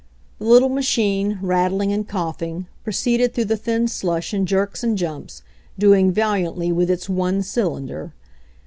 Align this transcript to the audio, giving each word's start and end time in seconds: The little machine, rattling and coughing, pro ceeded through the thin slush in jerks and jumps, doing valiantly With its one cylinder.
The 0.39 0.45
little 0.45 0.69
machine, 0.69 1.37
rattling 1.43 1.91
and 1.93 2.07
coughing, 2.07 2.65
pro 2.83 2.91
ceeded 2.91 3.33
through 3.33 3.45
the 3.45 3.55
thin 3.55 3.87
slush 3.87 4.33
in 4.33 4.47
jerks 4.47 4.83
and 4.83 4.97
jumps, 4.97 5.43
doing 5.77 6.11
valiantly 6.11 6.71
With 6.71 6.89
its 6.89 7.07
one 7.07 7.43
cylinder. 7.43 8.11